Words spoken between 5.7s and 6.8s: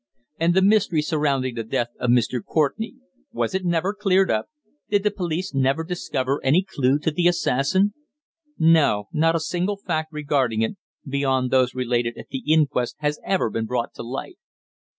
discover any